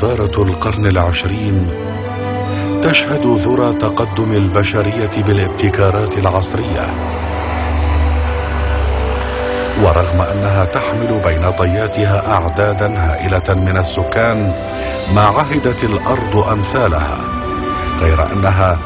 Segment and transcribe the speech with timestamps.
[0.00, 1.70] حضارة القرن العشرين
[2.82, 6.86] تشهد ذرى تقدم البشرية بالابتكارات العصرية.
[9.82, 14.52] ورغم أنها تحمل بين طياتها أعدادا هائلة من السكان
[15.14, 17.18] ما عهدت الأرض أمثالها
[18.00, 18.78] غير أنها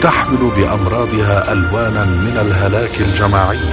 [0.00, 3.68] تحمل بأمراضها ألوانا من الهلاك الجماعي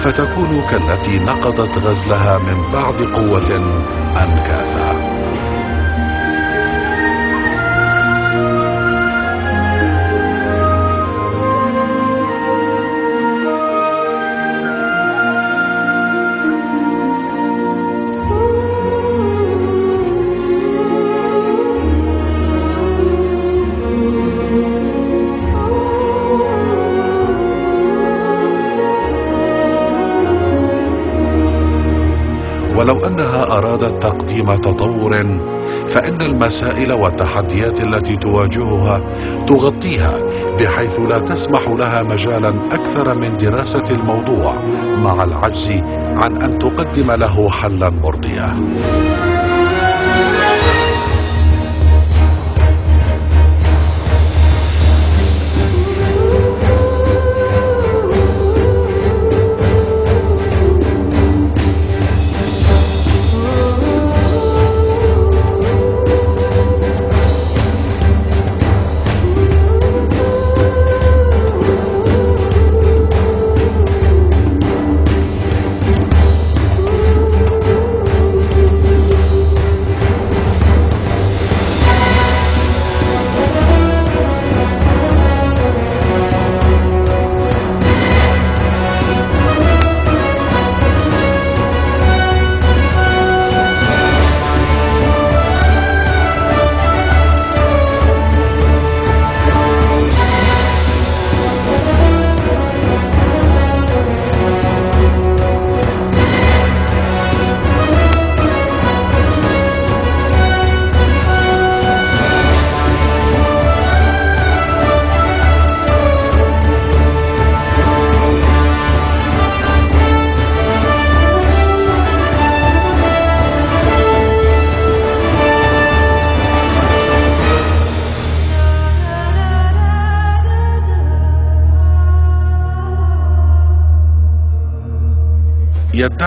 [0.00, 3.80] فتكون كالتي نقضت غزلها من بعد قوة
[4.22, 5.15] أنكاثا.
[32.76, 35.16] ولو أنها أرادت تقديم تطور
[35.88, 39.00] فإن المسائل والتحديات التي تواجهها
[39.46, 40.20] تغطيها
[40.60, 44.54] بحيث لا تسمح لها مجالا أكثر من دراسة الموضوع
[44.98, 45.70] مع العجز
[46.06, 48.56] عن أن تقدم له حلا مرضيا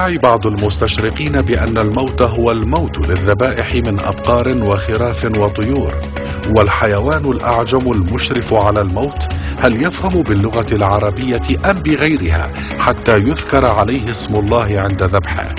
[0.09, 6.01] يدعي بعض المستشرقين بأن الموت هو الموت للذبائح من أبقار وخراف وطيور
[6.49, 14.35] والحيوان الأعجم المشرف على الموت هل يفهم باللغة العربية أم بغيرها حتى يذكر عليه اسم
[14.35, 15.55] الله عند ذبحه؟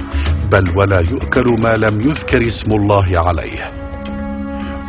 [0.52, 3.72] بل ولا يؤكل ما لم يذكر اسم الله عليه.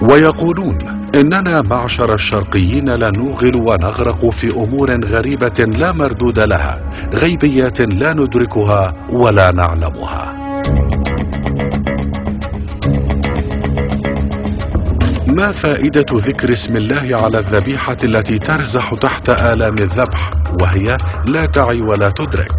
[0.02, 6.82] ويقولون إننا معشر الشرقيين لنوغل ونغرق في أمور غريبة لا مردود لها
[7.14, 10.42] غيبيات لا ندركها ولا نعلمها.
[15.28, 20.32] ما فائدة ذكر اسم الله على الذبيحة التي ترزح تحت آلام الذبح
[20.62, 22.52] وهي لا تعي ولا تدرك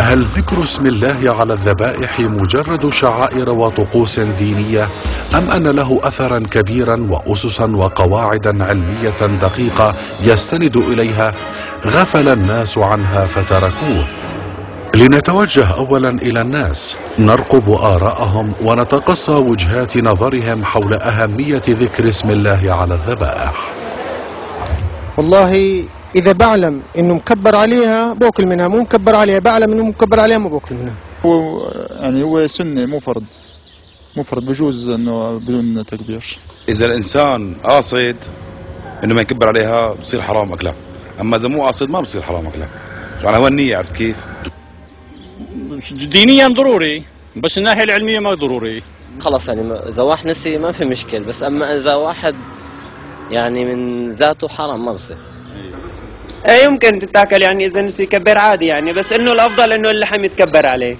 [0.00, 4.88] هل ذكر اسم الله على الذبائح مجرد شعائر وطقوس دينية؟
[5.34, 11.30] أم أن له اثرا كبيرا واسسا وقواعدا علمية دقيقة يستند إليها؟
[11.86, 14.06] غفل الناس عنها فتركوه.
[14.96, 16.96] لنتوجه اولا إلى الناس.
[17.18, 23.52] نرقب آراءهم ونتقصى وجهات نظرهم حول أهمية ذكر اسم الله على الذبائح.
[25.16, 25.84] والله
[26.16, 30.48] إذا بعلم إنه مكبر عليها باكل منها مو مكبر عليها بعلم إنه مكبر عليها ما
[30.48, 30.94] باكل منها.
[31.26, 33.24] هو يعني هو سنة مو فرض
[34.16, 36.38] مو فرض بجوز إنه بدون تكبير.
[36.68, 38.16] إذا الإنسان قاصد
[39.04, 40.74] إنه ما يكبر عليها بصير حرام أكلها
[41.20, 42.68] أما إذا مو قاصد ما بصير حرام أكلها.
[43.22, 44.26] يعني هو النية عرفت كيف؟
[45.92, 47.02] دينيا ضروري
[47.36, 48.82] بس الناحية العلمية ما ضروري.
[49.20, 52.34] خلاص يعني إذا واحد نسي ما في مشكل بس أما إذا واحد
[53.30, 55.16] يعني من ذاته حرام ما بصير.
[56.48, 60.66] إيه يمكن تتاكل يعني إذا نسي يكبر عادي يعني بس إنه الأفضل إنه اللحم يتكبر
[60.66, 60.96] عليه.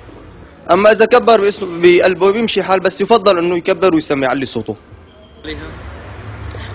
[0.71, 4.77] أما إذا كبر بقلبه بيمشي حال بس يفضل إنه يكبر ويسمي علي صوته.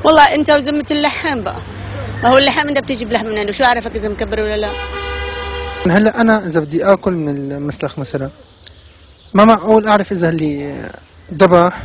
[0.06, 1.62] والله أنت وزمة اللحم بقى.
[2.24, 4.70] ما هو اللحم أنت بتجيب لحم منين وشو اعرفك إذا مكبر ولا لا؟
[5.88, 8.30] هلأ أنا إذا بدي آكل من المسلخ مثلا
[9.34, 10.84] ما معقول أعرف إذا اللي
[11.34, 11.84] ذبح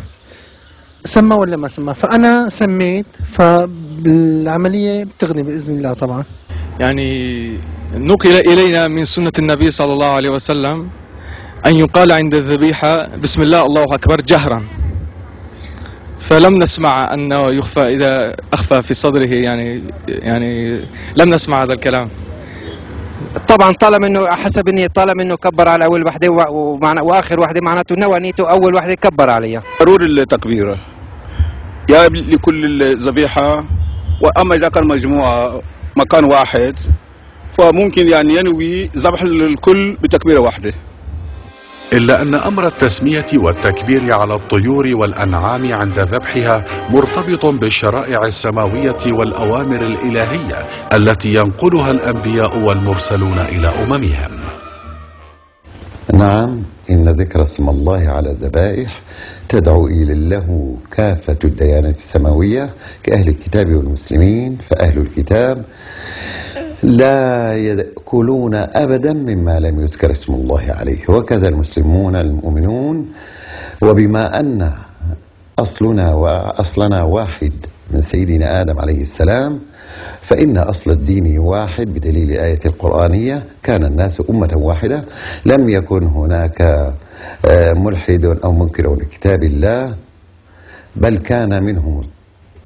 [1.05, 6.25] سمى ولا ما سمى؟ فأنا سميت فالعملية بتغني بإذن الله طبعا.
[6.81, 7.09] يعني
[7.95, 10.89] نقل إلينا من سنة النبي صلى الله عليه وسلم
[11.67, 14.65] أن يقال عند الذبيحة بسم الله الله أكبر جهرا.
[16.19, 20.81] فلم نسمع أنه يخفى إذا أخفى في صدره يعني يعني
[21.17, 22.09] لم نسمع هذا الكلام.
[23.37, 27.95] طبعا طالما إنه حسب النية طالما إنه كبر على أول وحدة ومعنى وآخر وحدة معناته
[27.97, 29.63] نوى نيته أول وحدة كبر عليها.
[29.83, 30.79] ضروري التكبير.
[31.91, 33.65] يا لكل ذبيحه
[34.23, 35.63] وأما إذا كان مجموعة
[35.97, 36.75] مكان واحد
[37.53, 40.73] فممكن يعني ينوي ذبح الكل بتكبيرة واحدة.
[41.93, 50.67] إلا أن أمر التسمية والتكبير على الطيور والأنعام عند ذبحها مرتبط بالشرائع السماوية والأوامر الإلهية
[50.93, 54.31] التي ينقلها الأنبياء والمرسلون إلى أممهم.
[56.13, 59.01] نعم إن ذكر اسم الله على الذبائح
[59.49, 62.71] تدعو إلى له كافة الديانات السماوية
[63.03, 65.65] كأهل الكتاب والمسلمين فأهل الكتاب
[66.83, 70.99] لا يأكلون أبدا مما لم يذكر اسم الله عليه.
[71.09, 73.07] وكذا المسلمون المؤمنون
[73.83, 74.73] وبما أن
[75.59, 77.53] أصلنا وأصلنا واحد
[77.91, 79.61] من سيدنا آدم عليه السلام
[80.23, 83.45] فإن أصل الدين واحد بدليل الآية القرآنية.
[83.63, 85.05] كان الناس أمة واحدة.
[85.47, 86.61] لم يكن هناك
[87.45, 89.95] آه، ملحد أو منكر لكتاب الله
[90.97, 92.01] بل كان منهم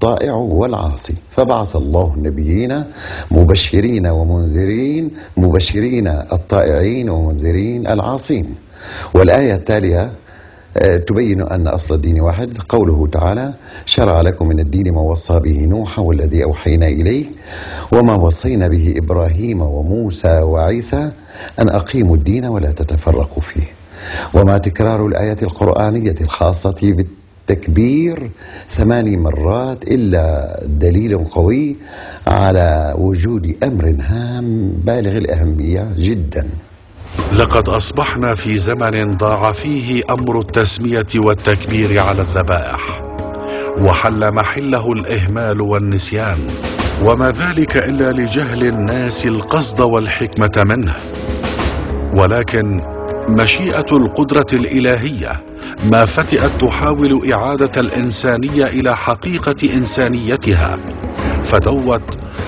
[0.01, 1.15] الطائع والعاصي.
[1.31, 2.85] فبعث الله النبيين
[3.31, 8.55] مبشرين ومنذرين مبشرين الطائعين ومنذرين العاصين.
[9.15, 10.13] والآية التالية
[10.77, 12.59] آه، تبين أن أصل الدين واحد.
[12.69, 13.55] قوله تعالى
[13.87, 17.25] شرع لكم من الدين ما وصى به نوحا والذي أوحينا إليه
[17.93, 21.11] وما وصينا به إبراهيم وموسى وعيسى
[21.61, 23.69] أن أقيموا الدين ولا تتفرقوا فيه.
[24.35, 26.95] وما تكرار الآية القرآنية الخاصة
[27.51, 28.31] بالتكبير
[28.71, 31.77] ثماني مرات إلا دليل قوي
[32.27, 36.49] على وجود أمر هام بالغ الأهمية جداً.
[37.33, 43.03] لقد أصبحنا في زمن ضاع فيه أمر التسمية والتكبير على الذبائح
[43.79, 46.39] وحل محله الإهمال والنسيان
[47.05, 50.95] وما ذلك إلا لجهل الناس القصد والحكمة منه.
[52.15, 52.81] ولكن
[53.29, 55.45] مشيئة القدرة الإلهية
[55.93, 60.79] ما فتئت تحاول إعادة الإنسانية إلى حقيقة إنسانيتها.
[61.45, 62.03] فدوت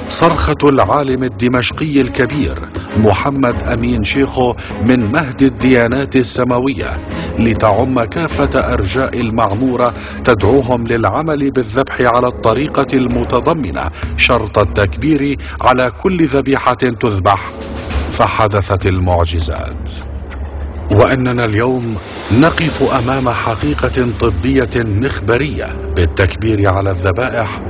[0.08, 7.06] صرخة العالم الدمشقي الكبير محمد أمين شيخو من مهد الديانات السماوية
[7.38, 16.74] لتعم كافة أرجاء المعمورة تدعوهم للعمل بالذبح على الطريقة المتضمنة شرط التكبير على كل ذبيحة
[16.74, 17.50] تذبح.
[18.12, 20.11] فحدثت المعجزات.
[20.92, 21.94] وأننا اليوم
[22.32, 27.60] نقف أمام حقيقة طبية مخبريه بالتكبير على الذبائح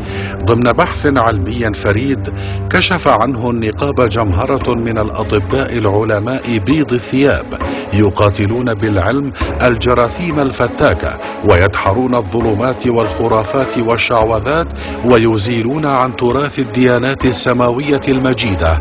[0.44, 2.32] ضمن بحث علمي فريد
[2.70, 7.46] كشف عنه النقاب جمهرة من الأطباء العلماء بيض الثياب
[7.94, 11.18] يقاتلون بالعلم الجراثيم الفتاكة
[11.50, 14.68] ويدحرون الظلمات والخرافات والشعوذات
[15.04, 18.78] ويزيلون عن تراث الديانات السماوية المجيدة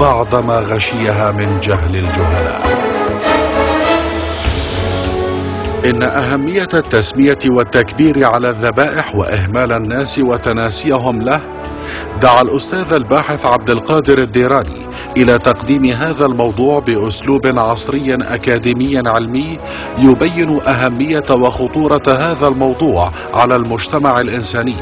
[0.00, 2.95] بعض ما غشيها من جهل الجهلاء.
[5.86, 11.40] إن أهمية التسمية والتكبير على الذبائح وإهمال الناس وتناسيهم له
[12.22, 19.58] دعا الأستاذ الباحث عبد القادر الديراني إلى تقديم هذا الموضوع بأسلوب عصري أكاديمي علمي
[19.98, 24.76] يبين أهمية وخطورة هذا الموضوع على المجتمع الإنساني.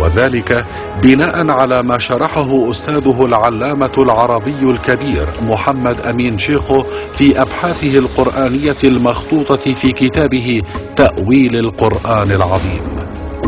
[0.00, 0.64] وذلك
[1.02, 6.82] بناء على ما شرحه أستاذه العلامة العربي الكبير محمد أمين شيخو
[7.14, 10.62] في أبحاثه القرآنية المخطوطة في كتابه
[10.96, 12.82] تأويل القرآن العظيم.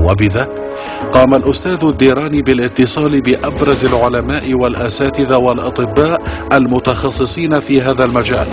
[0.00, 0.48] وبذا
[1.12, 8.48] قام الأستاذ الديراني بالاتصال بأبرز العلماء والأساتذة والأطباء المتخصصين في هذا المجال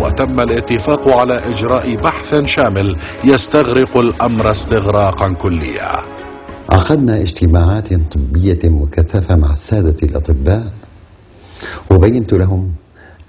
[0.00, 6.09] وتم الاتفاق على إجراء بحث شامل يستغرق الأمر استغراقا كليا.
[6.70, 10.72] عقدنا اجتماعات طبية مكثفة مع السادة الأطباء
[11.90, 12.72] وبينت لهم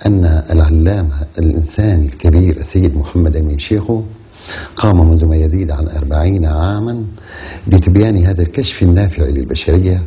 [0.06, 4.02] أن العلامة الإنساني الكبير السيد محمد أمين شيخو
[4.76, 7.04] قام منذ ما يزيد عن أربعين عاما
[7.68, 10.02] بتبيان هذا الكشف النافع للبشرية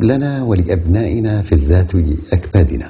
[0.00, 1.92] لنا ولأبنائنا في الذات
[2.32, 2.88] أكبادنا.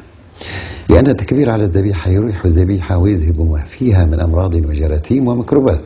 [0.89, 5.85] لأن التكبير على الذبيحة يريح الذبيحة ويذهب ما فيها من أمراض وجراثيم وميكروبات.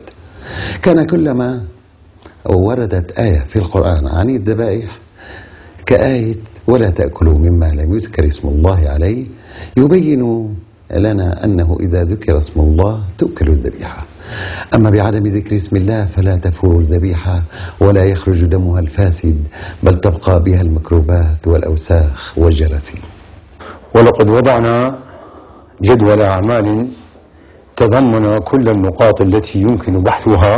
[0.81, 1.63] كان كلما
[2.45, 4.97] وردت آية في القرآن عن الذبائح
[5.85, 6.35] كآية
[6.67, 9.25] ولا تأكلوا مما لم يذكر اسم الله عليه
[9.77, 10.55] يبين
[10.91, 14.05] لنا أنه إذا ذكر اسم الله تؤكل الذبيحة.
[14.75, 17.41] أما بعدم ذكر اسم الله فلا تفور الذبيحة
[17.79, 19.43] ولا يخرج دمها الفاسد
[19.83, 23.01] بل تبقى بها الميكروبات والأوساخ والجراثيم.
[23.95, 24.95] ولقد وضعنا
[25.81, 26.87] جدول أعمال
[27.75, 30.57] تضمن كل النقاط التي يمكن بحثها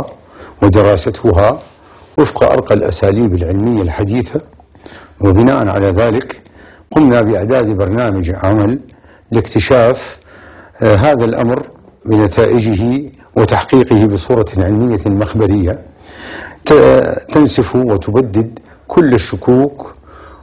[0.62, 1.60] ودراستها
[2.18, 4.40] وفق أرقى الأساليب العلمية الحديثة
[5.20, 6.42] وبناء على ذلك
[6.90, 8.78] قمنا بإعداد برنامج عمل
[9.32, 10.18] لاكتشاف
[10.82, 11.62] آه، هذا الأمر
[12.04, 15.82] بنتائجه وتحقيقه بصورة علمية مخبرية
[17.32, 19.94] تنسف وتبدد كل الشكوك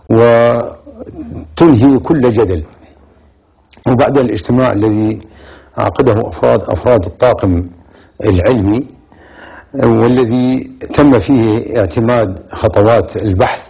[0.10, 2.64] وتنهي كل جدل.
[3.88, 5.20] وبعد الاجتماع الذي
[5.78, 7.66] عقده أفراد أفراد الطاقم
[8.24, 8.86] العلمي
[9.74, 13.68] والذي تم فيه اعتماد خطوات البحث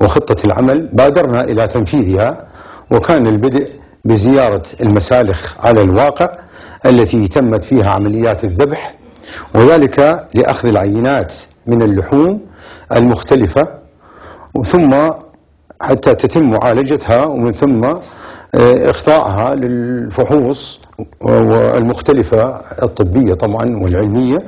[0.00, 2.46] وخطة العمل بادرنا إلى تنفيذها
[2.90, 3.68] وكان البدء
[4.04, 6.28] بزيارة المسالخ على الواقع
[6.86, 8.94] التي تمت فيها عمليات الذبح
[9.54, 11.34] وذلك لأخذ العينات
[11.66, 12.40] من اللحوم
[12.92, 13.68] المختلفة
[14.64, 15.10] ثم
[15.80, 20.80] حتى تتم معالجتها ومن ثم آه، إخضاعها للفحوص
[21.20, 24.38] والمختلفة الطبية طبعا والعلمية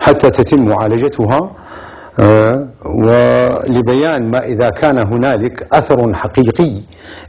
[0.00, 1.50] حتى تتم معالجتها
[2.18, 6.72] آه، ولبيان ما إذا كان هنالك أثر حقيقي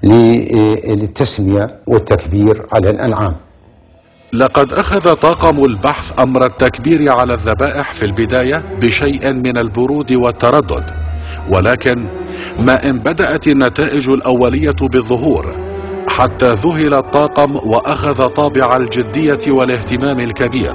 [0.04, 3.36] للتسمية والتكبير على الأنعام.
[4.34, 10.84] لقد أخذ طاقم البحث أمر التكبير على الذبائح في البداية بشيء من البرود والتردد
[11.50, 12.06] ولكن
[12.60, 15.73] ما إن بدأت النتائج الأولية بالظهور
[16.18, 20.74] حتى ذهل الطاقم وأخذ طابع الجدية والاهتمام الكبير.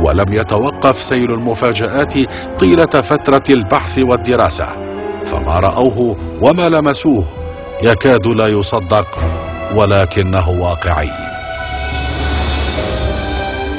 [0.00, 2.12] ولم يتوقف سيل المفاجآت
[2.60, 4.68] طيلة فترة البحث والدراسة.
[5.26, 7.24] فما رأوه وما لمسوه
[7.82, 9.06] يكاد لا يصدق
[9.74, 11.31] ولكنه واقعي.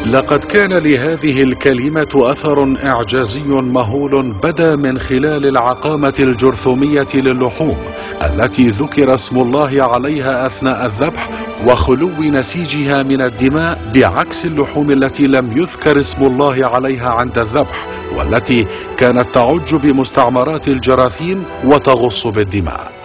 [0.05, 7.77] لقد كان لهذه الكلمة أثر إعجازي مهول بدا من خلال العقامة الجرثومية للحوم
[8.21, 11.29] التي ذكر اسم الله عليها أثناء الذبح
[11.67, 17.85] وخلو نسيجها من الدماء بعكس اللحوم التي لم يذكر اسم الله عليها عند الذبح
[18.17, 18.65] والتي
[18.97, 23.02] كانت تعج بمستعمرات الجراثيم وتغص بالدماء.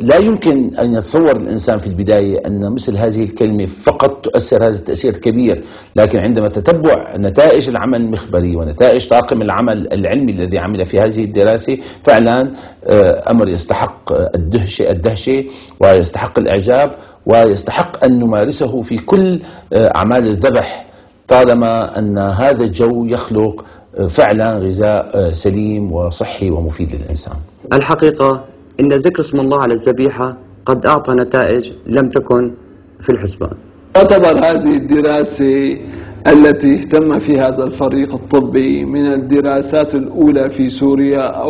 [0.00, 5.14] لا يمكن أن يتصور الإنسان في البداية أن مثل هذه الكلمة فقط تؤثر هذا التأثير
[5.14, 5.64] الكبير
[5.96, 11.78] لكن عندما تتبع نتائج العمل المخبري ونتائج طاقم العمل العلمي الذي عمل في هذه الدراسة
[12.04, 12.52] فعلا
[12.86, 15.44] آه، أمر يستحق الدهشة, الدهشة
[15.80, 16.90] ويستحق الإعجاب
[17.26, 19.40] ويستحق أن نمارسه في كل
[19.72, 20.86] آه، أعمال الذبح
[21.28, 23.64] طالما أن هذا الجو يخلق
[24.08, 27.36] فعلا غذاء سليم وصحي ومفيد للإنسان.
[27.72, 32.52] الحقيقة إن ذكر اسم الله على الذبيحة قد أعطى نتائج لم تكن
[33.00, 33.50] في الحسبان.
[33.94, 35.78] تعتبر هذه الدراسة
[36.26, 41.44] التي اهتم فيها هذا الفريق الطبي من الدراسات الأولى في سوريا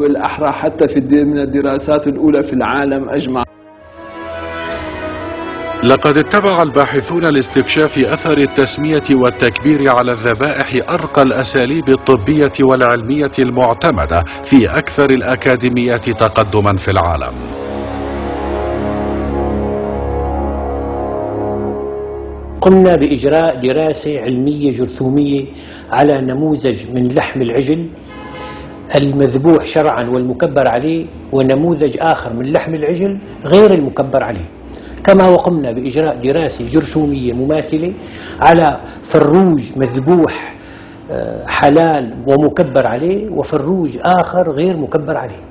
[0.00, 3.42] بالأحرى حتى في من الدراسات الأولى في العالم أجمع.
[5.84, 14.78] لقد اتبع الباحثون لاستكشاف أثر التسمية والتكبير على الذبائح أرقى الأساليب الطبية والعلمية المعتمدة في
[14.78, 17.34] أكثر الأكاديميات تقدما في العالم.
[22.60, 25.44] قمنا بإجراء دراسة علمية جرثومية
[25.90, 27.86] على نموذج من لحم العجل
[28.94, 34.59] المذبوح شرعا والمكبر عليه ونموذج آخر من لحم العجل غير المكبر عليه.
[35.04, 37.92] كما وقمنا بإجراء دراسة جرثومية مماثلة
[38.40, 40.54] على فروج مذبوح
[41.10, 45.49] آه، حلال ومكبر عليه وفروج آخر غير مكبر عليه.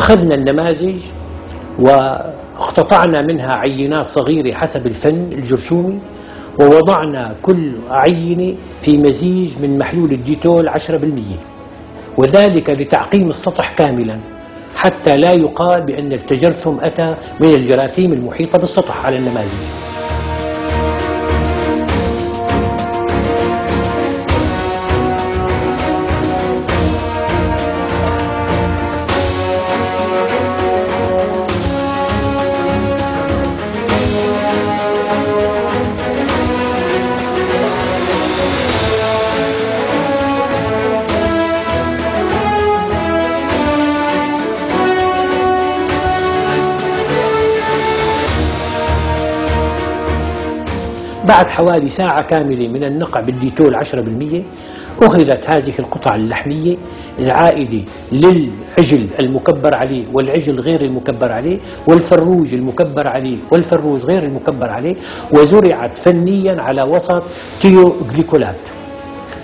[0.00, 1.02] أخذنا النماذج
[1.78, 5.98] واقتطعنا منها عينات صغيرة حسب الفن الجرثومي
[6.60, 10.74] ووضعنا كل عينة في مزيج من محلول الديتول 10%
[12.16, 14.18] وذلك لتعقيم السطح كاملا
[14.76, 19.89] حتى لا يقال بأن التجرثم أتى من الجراثيم المحيطة بالسطح على النماذج.
[51.30, 56.76] بعد حوالي ساعة كاملة من النقع بالديتول 10% أخذت هذه القطع اللحمية
[57.18, 64.96] العائدة للعجل المكبر عليه والعجل غير المكبر عليه والفروج المكبر عليه والفروج غير المكبر عليه
[65.32, 67.22] وزرعت فنيا على وسط
[67.60, 68.60] تيوغليكولات.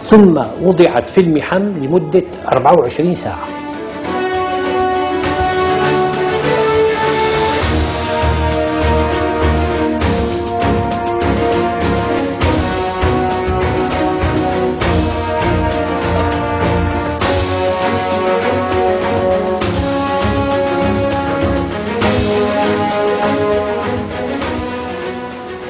[0.05, 2.23] ثم وضعت في المحم لمدة
[2.53, 3.66] 24 ساعة.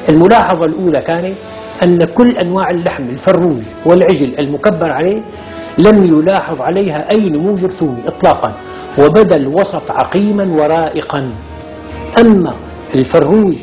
[0.09, 1.35] الملاحظة الأولى كانت
[1.83, 5.23] أن كل أنواع اللحم الفروج والعجل المكبر عليه
[5.79, 8.53] لم يلاحظ عليها أي نمو جرثومي إطلاقا
[8.99, 11.31] وبدأ الوسط عقيما ورائقا.
[12.19, 12.55] أما
[12.95, 13.55] الفروج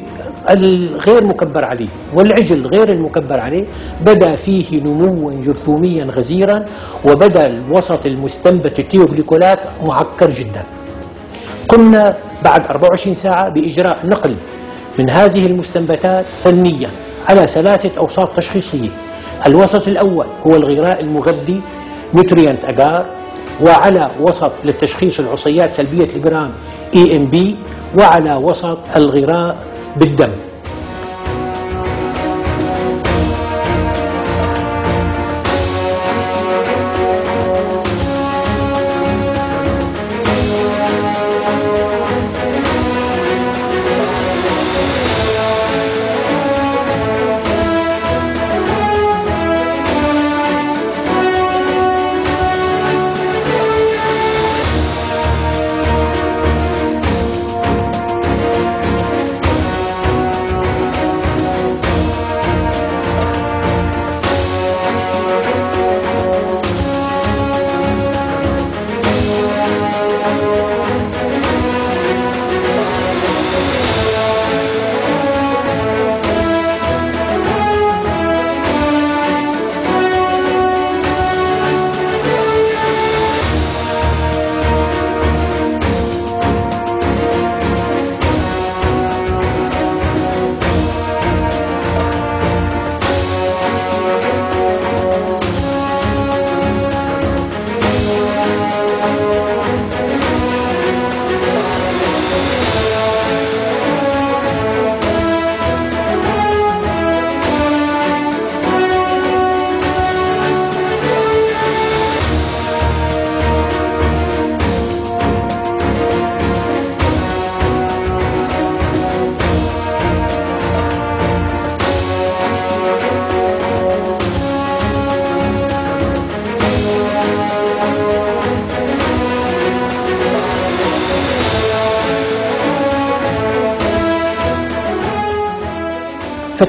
[0.49, 3.65] الغير مكبر عليه والعجل غير المكبر عليه
[4.05, 6.65] بدأ فيه نموا جرثوميا غزيرا
[7.05, 10.63] وبدأ الوسط المستنبت التيوغليكولات معكر جدا.
[11.69, 14.35] قمنا بعد 24 ساعة بإجراء نقل
[14.99, 16.89] من هذه المستنبتات فنيا
[17.29, 18.89] على ثلاثة أوساط تشخيصية.
[19.45, 21.61] الوسط الأول هو الغذاء المغذي
[22.13, 23.05] nutrient agar
[23.61, 26.51] وعلى وسط للتشخيص العصيات سلبية الجرام
[26.95, 27.55] EMB
[27.97, 29.57] وعلى وسط الغراء
[29.95, 30.31] بالدم.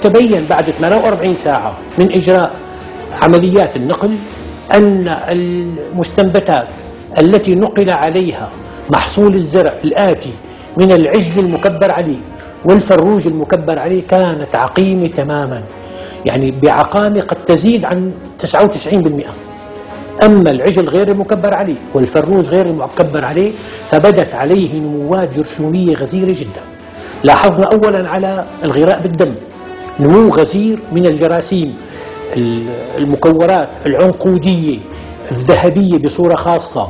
[0.04, 2.50] فتبين بعد 48 ساعة من إجراء
[3.22, 4.16] عمليات النقل
[4.74, 6.68] أن المستنبتات
[7.18, 8.48] التي نقل عليها
[8.90, 10.32] محصول الزرع الآتي
[10.76, 12.18] من العجل المكبر عليه
[12.64, 15.62] والفروج المكبر عليه كانت عقيمة تماما.
[16.24, 19.24] يعني بعقامة قد تزيد عن 99%
[20.22, 23.52] أما العجل غير المكبر عليه والفروج غير المكبر عليه
[23.88, 26.60] فبدت عليه نموات جرثومية غزيرة جدا.
[27.22, 29.34] لاحظنا أولا على الغراء بالدم.
[30.00, 31.74] نمو غزير من الجراثيم
[32.98, 34.78] المكورات العنقودية
[35.30, 36.88] الذهبية بصورة خاصة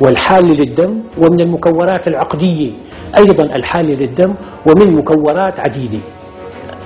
[0.00, 2.70] والحالة للدم ومن المكورات العقدية.
[3.18, 4.34] أيضا الحالة للدم
[4.66, 5.98] ومن مكورات عديدة.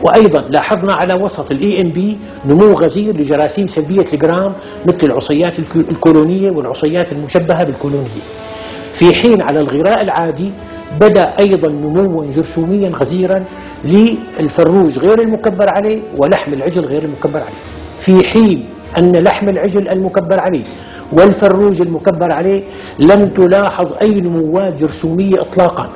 [0.03, 4.53] وأيضا لاحظنا على وسط ال EMB نمو غزير لجراثيم سلبية الجرام
[4.87, 8.48] مثل العصيات الكولونية والعصيات المشبهة بالكولونية.
[8.99, 10.51] في حين على الغراء العادي
[11.01, 13.45] بدأ أيضا نموا جرثوميا غزيرا
[13.85, 17.63] للفروج غير المكبر عليه ولحم العجل غير المكبر عليه.
[17.99, 18.65] في حين
[18.99, 20.65] أن لحم العجل المكبر عليه
[21.13, 22.63] والفروج المكبر عليه
[22.99, 25.89] لم تلاحظ أي نموات جرثومية إطلاقا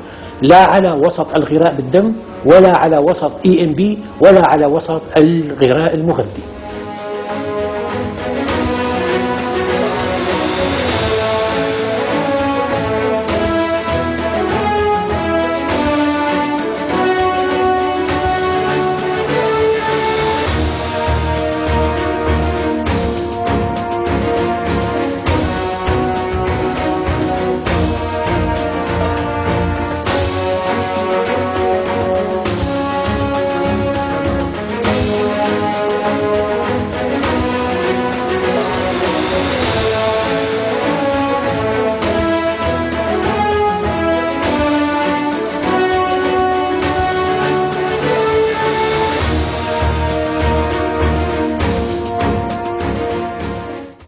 [0.42, 2.12] لا على وسط الغراء بالدم
[2.46, 6.42] ولا على وسط اي ام بي ولا على وسط الغراء المغذي.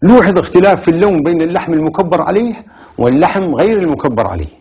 [0.09, 2.53] لوحظ اختلاف في اللون بين اللحم المكبر عليه
[2.97, 4.53] واللحم غير المكبر عليه.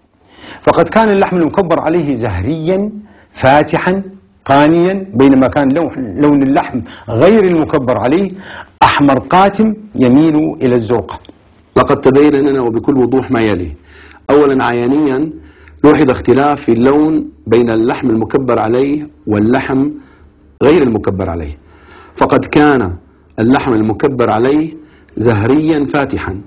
[0.62, 2.90] فقد كان اللحم المكبر عليه زهريا
[3.32, 4.02] فاتحا
[4.44, 5.68] قانيا بينما كان
[6.22, 8.30] لون اللحم غير المكبر عليه
[8.82, 11.18] أحمر قاتم يميل إلى الزرقة
[11.76, 13.72] لقد تبين لنا وبكل وضوح ما يلي.
[14.30, 15.30] أولا عيانيا
[15.84, 19.90] لوحظ اختلاف في اللون بين اللحم المكبر عليه واللحم
[20.62, 21.58] غير المكبر عليه.
[22.16, 22.82] فقد كان
[23.38, 24.83] اللحم المكبر عليه
[25.16, 26.40] زهريا فاتحا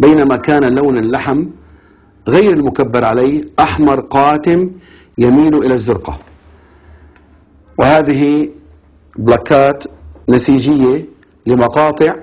[0.00, 1.46] بينما كان لون اللحم
[2.28, 4.70] غير المكبر عليه أحمر قاتم
[5.18, 6.18] يميل إلى الزرقة
[7.78, 8.48] وهذه
[9.18, 9.84] بلاكات
[10.28, 11.04] نسيجية
[11.46, 12.14] لمقاطع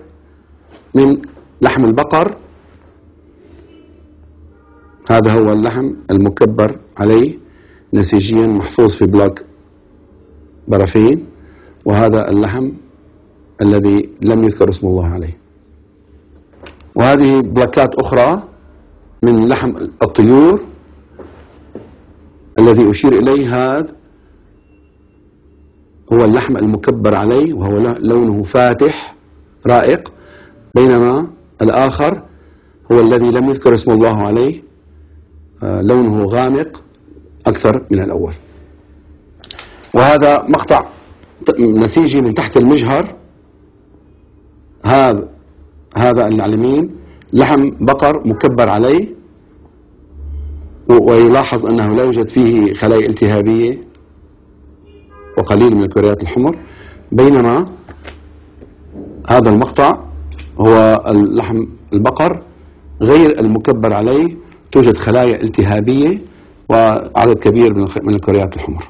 [0.93, 1.21] من
[1.61, 2.35] لحم البقر.
[5.11, 7.37] هذا هو اللحم المكبر عليه
[7.93, 9.45] نسيجيا محفوظ في بلاك
[10.67, 11.25] برافين
[11.85, 12.71] وهذا اللحم
[13.61, 15.37] الذي لم يذكر اسم الله عليه.
[16.97, 18.43] وهذه بلاكات أخرى
[19.23, 20.61] من لحم الطيور
[22.59, 23.95] الذي أشير إليه هذا
[26.13, 29.15] هو اللحم المكبر عليه وهو لونه فاتح
[29.67, 30.13] رائق.
[30.75, 31.27] بينما
[31.61, 32.21] الآخر
[32.91, 34.63] هو الذي لم يذكر اسم الله عليه
[35.63, 36.83] آه، لونه غامق
[37.45, 38.33] أكثر من الأول.
[39.93, 40.85] وهذا مقطع
[41.59, 43.15] نسيجي من تحت المجهر.
[44.85, 45.36] هذا
[45.97, 46.89] هذا اليمين
[47.33, 49.07] لحم بقر مكبر عليه
[50.89, 53.81] ويلاحظ أنه لا يوجد فيه خلايا التهابية
[55.37, 56.55] وقليل من الكريات الحمر.
[57.11, 57.67] بينما
[59.29, 59.99] هذا المقطع
[60.59, 62.41] هو اللحم البقر
[63.01, 64.35] غير المكبر عليه
[64.71, 66.21] توجد خلايا التهابية
[66.69, 68.83] وعدد كبير من الكريات الحمر.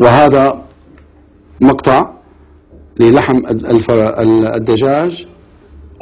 [0.00, 0.65] وهذا
[1.60, 2.10] مقطع
[3.00, 3.42] للحم
[4.56, 5.26] الدجاج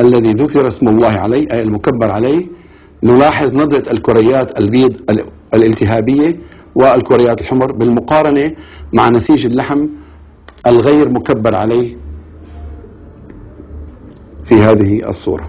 [0.00, 2.46] الذي ذكر اسم الله عليه أي المكبر عليه.
[3.02, 5.10] نلاحظ نضرة الكريات البيض
[5.54, 6.36] الالتهابية
[6.74, 8.52] والكريات الحمر بالمقارنة
[8.92, 9.86] مع نسيج اللحم
[10.66, 11.96] الغير مكبر عليه
[14.44, 15.46] في هذه الصورة.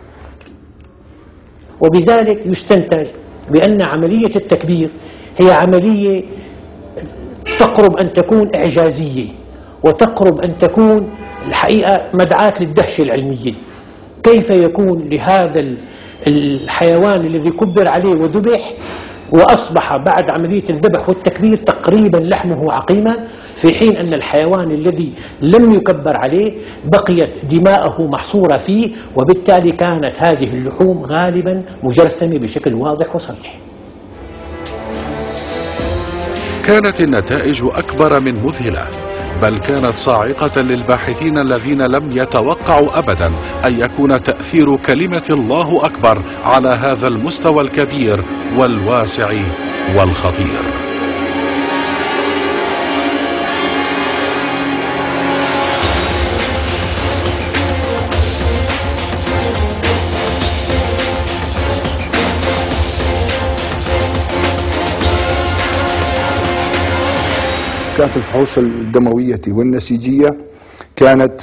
[1.81, 3.07] وبذلك يستنتج
[3.51, 4.89] بأن عملية التكبير
[5.37, 6.23] هي عملية
[7.59, 9.29] تقرب أن تكون إعجازية.
[9.85, 11.09] وتقرب أن تكون
[11.47, 13.53] الحقيقة مدعاة للدهشة العلمية
[14.23, 15.65] كيف يكون لهذا
[16.27, 18.71] الحيوان الذي كبر عليه وذبح
[19.31, 26.17] وأصبح بعد عملية الذبح والتكبير تقريبا لحمه عقيما في حين أن الحيوان الذي لم يكبر
[26.17, 26.53] عليه
[26.85, 33.57] بقيت دماءه محصورة فيه وبالتالي كانت هذه اللحوم غالبا مجرثمة بشكل واضح وصريح.
[36.65, 38.87] كانت النتائج أكبر من مذهلة.
[39.41, 43.31] بل كانت صاعقة للباحثين الذين لم يتوقعوا أبدا
[43.65, 48.23] أن يكون تأثير كلمة الله أكبر على هذا المستوى الكبير
[48.57, 49.33] والواسع
[49.95, 50.94] والخطير.
[67.97, 70.37] كانت الفحوص الدموية والنسيجية
[70.95, 71.41] كانت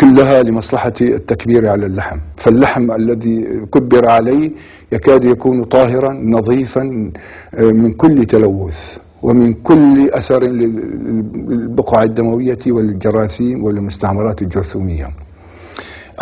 [0.00, 2.18] كلها لمصلحة التكبير على اللحم.
[2.36, 4.50] فاللحم الذي كبر عليه
[4.92, 7.10] يكاد يكون طاهرا نظيفا
[7.54, 15.10] آه، من كل تلوث ومن كل أثر للبقع الدموية والجراثيم والمستعمرات الجرثومية.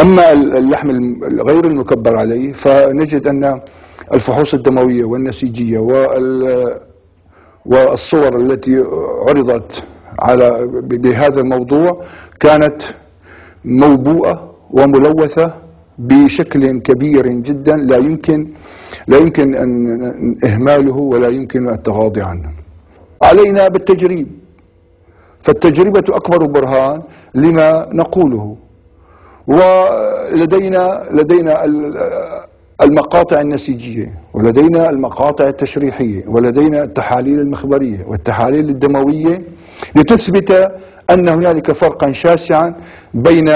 [0.00, 0.90] أما اللحم
[1.40, 3.60] غير المكبر عليه فنجد أن
[4.12, 6.85] الفحوص الدموية والنسيجية وال
[7.66, 8.84] والصور التي
[9.28, 9.84] عرضت
[10.18, 10.66] على
[11.02, 12.02] بهذا الموضوع
[12.40, 12.82] كانت
[13.64, 15.54] موبوءة وملوثة
[15.98, 17.76] بشكل كبير جدا.
[17.76, 18.48] لا يمكن
[19.06, 22.50] لا يمكن أن إهماله ولا يمكن التغاضي عنه.
[23.22, 24.28] علينا بالتجريب.
[25.40, 27.02] فالتجربة أكبر برهان
[27.34, 28.56] لما نقوله.
[29.48, 31.64] ولدينا لدينا
[32.82, 39.42] المقاطع النسيجية ولدينا المقاطع التشريحية ولدينا التحاليل المخبرية والتحاليل الدموية
[39.96, 40.72] لتثبت
[41.10, 42.74] أن هنالك فرقا شاسعا
[43.14, 43.46] بين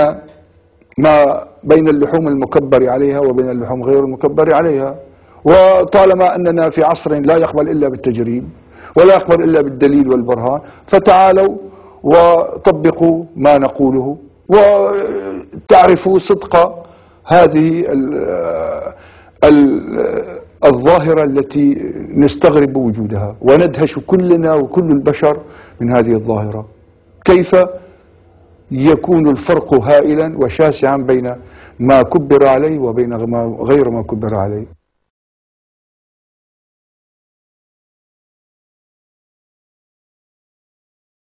[0.98, 4.96] ما بين اللحوم المكبر عليها وبين اللحوم غير المكبر عليها.
[5.44, 8.48] وطالما أننا في عصر لا يقبل إلا بالتجريب
[8.96, 11.56] ولا يقبل إلا بالدليل والبرهان فتعالوا
[12.02, 14.16] وطبقوا ما نقوله
[14.48, 16.84] وتعرفوا صدق
[17.30, 17.84] هذه
[20.64, 25.40] الظاهرة التي نستغرب وجودها وندهش كلنا وكل البشر
[25.80, 26.66] من هذه الظاهرة.
[27.24, 27.56] كيف
[28.70, 31.34] يكون الفرق هائلا وشاسعا بين
[31.80, 33.14] ما كبر عليه وبين
[33.70, 34.79] غير ما كبر عليه؟